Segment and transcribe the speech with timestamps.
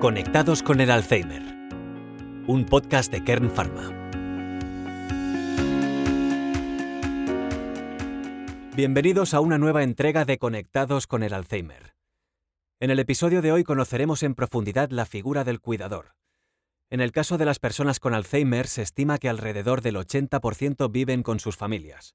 [0.00, 1.42] Conectados con el Alzheimer,
[2.46, 3.90] un podcast de Kern Pharma.
[8.76, 11.96] Bienvenidos a una nueva entrega de Conectados con el Alzheimer.
[12.78, 16.14] En el episodio de hoy conoceremos en profundidad la figura del cuidador.
[16.90, 21.24] En el caso de las personas con Alzheimer se estima que alrededor del 80% viven
[21.24, 22.14] con sus familias,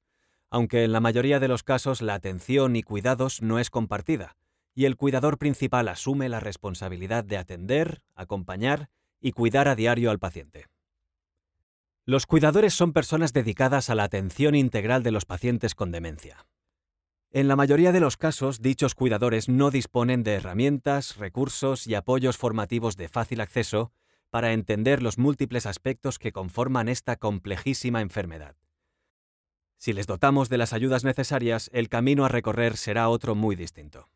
[0.49, 4.37] aunque en la mayoría de los casos la atención y cuidados no es compartida,
[4.75, 10.19] y el cuidador principal asume la responsabilidad de atender, acompañar y cuidar a diario al
[10.19, 10.67] paciente.
[12.05, 16.45] Los cuidadores son personas dedicadas a la atención integral de los pacientes con demencia.
[17.31, 22.37] En la mayoría de los casos, dichos cuidadores no disponen de herramientas, recursos y apoyos
[22.37, 23.91] formativos de fácil acceso
[24.29, 28.55] para entender los múltiples aspectos que conforman esta complejísima enfermedad.
[29.77, 34.09] Si les dotamos de las ayudas necesarias, el camino a recorrer será otro muy distinto.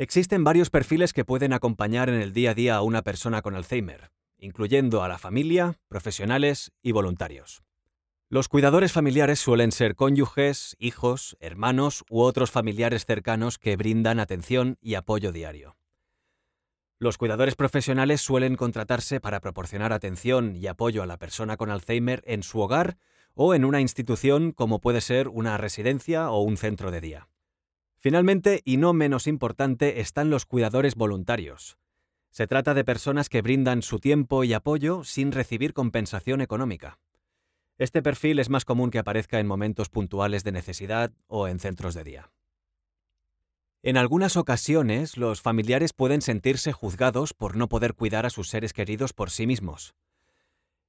[0.00, 3.56] Existen varios perfiles que pueden acompañar en el día a día a una persona con
[3.56, 7.64] Alzheimer, incluyendo a la familia, profesionales y voluntarios.
[8.28, 14.78] Los cuidadores familiares suelen ser cónyuges, hijos, hermanos u otros familiares cercanos que brindan atención
[14.80, 15.76] y apoyo diario.
[17.00, 22.22] Los cuidadores profesionales suelen contratarse para proporcionar atención y apoyo a la persona con Alzheimer
[22.24, 22.98] en su hogar
[23.34, 27.28] o en una institución como puede ser una residencia o un centro de día.
[28.00, 31.78] Finalmente, y no menos importante, están los cuidadores voluntarios.
[32.30, 36.98] Se trata de personas que brindan su tiempo y apoyo sin recibir compensación económica.
[37.78, 41.94] Este perfil es más común que aparezca en momentos puntuales de necesidad o en centros
[41.94, 42.30] de día.
[43.82, 48.72] En algunas ocasiones, los familiares pueden sentirse juzgados por no poder cuidar a sus seres
[48.72, 49.94] queridos por sí mismos.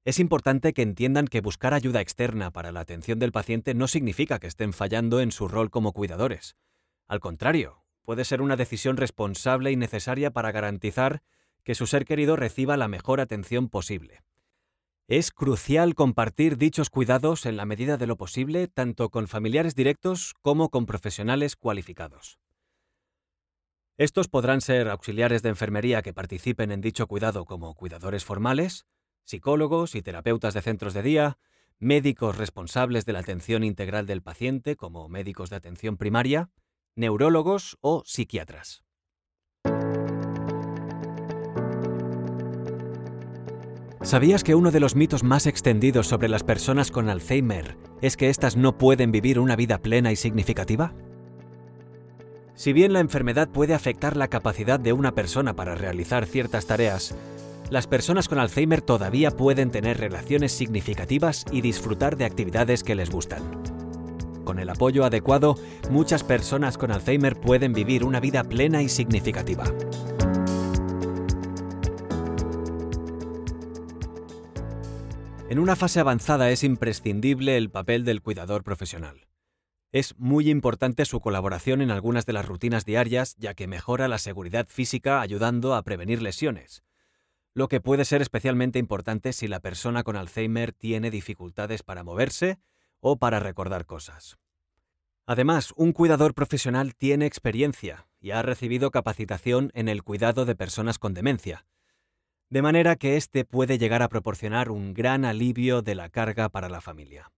[0.05, 4.39] Es importante que entiendan que buscar ayuda externa para la atención del paciente no significa
[4.39, 6.55] que estén fallando en su rol como cuidadores.
[7.09, 11.23] Al contrario, puede ser una decisión responsable y necesaria para garantizar
[11.63, 14.21] que su ser querido reciba la mejor atención posible.
[15.07, 20.35] Es crucial compartir dichos cuidados en la medida de lo posible tanto con familiares directos
[20.43, 22.39] como con profesionales cualificados.
[23.97, 28.85] Estos podrán ser auxiliares de enfermería que participen en dicho cuidado como cuidadores formales,
[29.23, 31.37] psicólogos y terapeutas de centros de día,
[31.79, 36.51] médicos responsables de la atención integral del paciente como médicos de atención primaria,
[36.95, 38.83] neurólogos o psiquiatras.
[44.01, 48.29] ¿Sabías que uno de los mitos más extendidos sobre las personas con Alzheimer es que
[48.29, 50.93] éstas no pueden vivir una vida plena y significativa?
[52.55, 57.15] Si bien la enfermedad puede afectar la capacidad de una persona para realizar ciertas tareas,
[57.69, 63.09] las personas con Alzheimer todavía pueden tener relaciones significativas y disfrutar de actividades que les
[63.09, 63.78] gustan.
[64.49, 65.59] Con el apoyo adecuado,
[65.91, 69.63] muchas personas con Alzheimer pueden vivir una vida plena y significativa.
[75.49, 79.27] En una fase avanzada es imprescindible el papel del cuidador profesional.
[79.91, 84.17] Es muy importante su colaboración en algunas de las rutinas diarias, ya que mejora la
[84.17, 86.81] seguridad física ayudando a prevenir lesiones,
[87.53, 92.57] lo que puede ser especialmente importante si la persona con Alzheimer tiene dificultades para moverse
[92.99, 94.37] o para recordar cosas.
[95.25, 100.97] Además, un cuidador profesional tiene experiencia y ha recibido capacitación en el cuidado de personas
[100.97, 101.65] con demencia,
[102.49, 106.67] de manera que éste puede llegar a proporcionar un gran alivio de la carga para
[106.67, 107.31] la familia.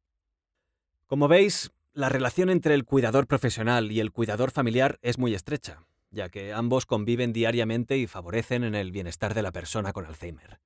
[1.06, 5.86] Como veis, la relación entre el cuidador profesional y el cuidador familiar es muy estrecha,
[6.10, 10.60] ya que ambos conviven diariamente y favorecen en el bienestar de la persona con Alzheimer.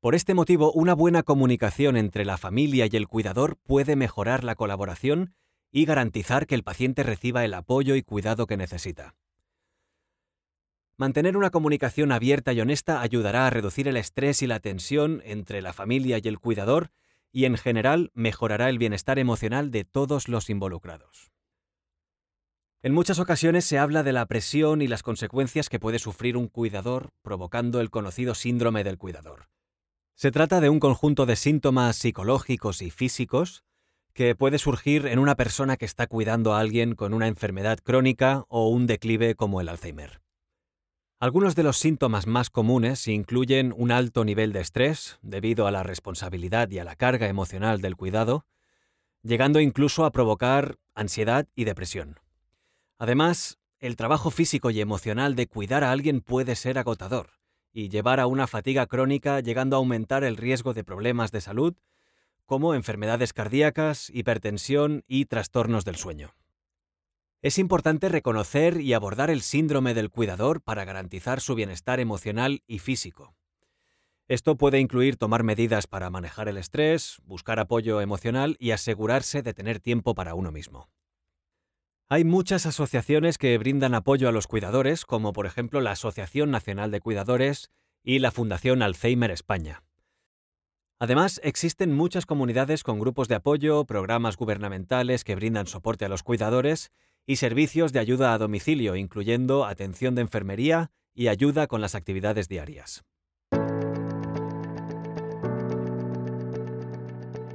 [0.00, 4.54] Por este motivo, una buena comunicación entre la familia y el cuidador puede mejorar la
[4.54, 5.34] colaboración
[5.72, 9.16] y garantizar que el paciente reciba el apoyo y cuidado que necesita.
[10.96, 15.62] Mantener una comunicación abierta y honesta ayudará a reducir el estrés y la tensión entre
[15.62, 16.92] la familia y el cuidador
[17.32, 21.32] y en general mejorará el bienestar emocional de todos los involucrados.
[22.82, 26.46] En muchas ocasiones se habla de la presión y las consecuencias que puede sufrir un
[26.46, 29.48] cuidador provocando el conocido síndrome del cuidador.
[30.20, 33.62] Se trata de un conjunto de síntomas psicológicos y físicos
[34.14, 38.44] que puede surgir en una persona que está cuidando a alguien con una enfermedad crónica
[38.48, 40.20] o un declive como el Alzheimer.
[41.20, 45.84] Algunos de los síntomas más comunes incluyen un alto nivel de estrés debido a la
[45.84, 48.44] responsabilidad y a la carga emocional del cuidado,
[49.22, 52.18] llegando incluso a provocar ansiedad y depresión.
[52.98, 57.37] Además, el trabajo físico y emocional de cuidar a alguien puede ser agotador
[57.72, 61.74] y llevar a una fatiga crónica llegando a aumentar el riesgo de problemas de salud
[62.46, 66.34] como enfermedades cardíacas, hipertensión y trastornos del sueño.
[67.42, 72.78] Es importante reconocer y abordar el síndrome del cuidador para garantizar su bienestar emocional y
[72.78, 73.34] físico.
[74.28, 79.54] Esto puede incluir tomar medidas para manejar el estrés, buscar apoyo emocional y asegurarse de
[79.54, 80.88] tener tiempo para uno mismo.
[82.10, 86.90] Hay muchas asociaciones que brindan apoyo a los cuidadores, como por ejemplo la Asociación Nacional
[86.90, 87.70] de Cuidadores
[88.02, 89.82] y la Fundación Alzheimer España.
[90.98, 96.22] Además, existen muchas comunidades con grupos de apoyo, programas gubernamentales que brindan soporte a los
[96.22, 96.92] cuidadores
[97.26, 102.48] y servicios de ayuda a domicilio, incluyendo atención de enfermería y ayuda con las actividades
[102.48, 103.04] diarias.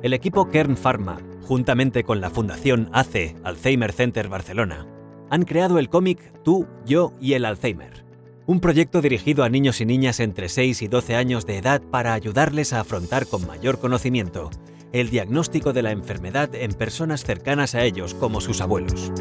[0.03, 4.87] El equipo Kern Pharma, juntamente con la Fundación ACE Alzheimer Center Barcelona,
[5.29, 8.03] han creado el cómic Tú, Yo y el Alzheimer,
[8.45, 12.13] un proyecto dirigido a niños y niñas entre 6 y 12 años de edad para
[12.13, 14.49] ayudarles a afrontar con mayor conocimiento
[14.91, 19.11] el diagnóstico de la enfermedad en personas cercanas a ellos como sus abuelos.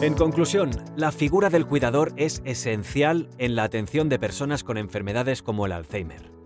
[0.00, 5.42] En conclusión, la figura del cuidador es esencial en la atención de personas con enfermedades
[5.42, 6.39] como el Alzheimer.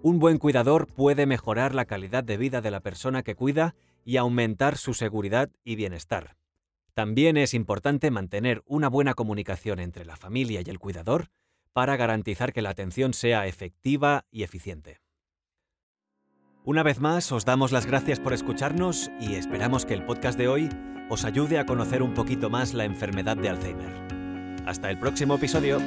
[0.00, 3.74] Un buen cuidador puede mejorar la calidad de vida de la persona que cuida
[4.04, 6.36] y aumentar su seguridad y bienestar.
[6.94, 11.30] También es importante mantener una buena comunicación entre la familia y el cuidador
[11.72, 15.00] para garantizar que la atención sea efectiva y eficiente.
[16.64, 20.48] Una vez más, os damos las gracias por escucharnos y esperamos que el podcast de
[20.48, 20.68] hoy
[21.08, 23.92] os ayude a conocer un poquito más la enfermedad de Alzheimer.
[24.66, 25.78] Hasta el próximo episodio.